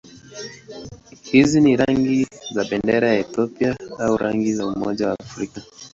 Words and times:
Hizi 1.27 1.61
ni 1.61 1.75
rangi 1.75 2.27
za 2.51 2.63
bendera 2.63 3.07
ya 3.07 3.19
Ethiopia 3.19 3.77
au 3.99 4.17
rangi 4.17 4.53
za 4.53 4.67
Umoja 4.67 5.07
wa 5.09 5.15
Afrika. 5.19 5.61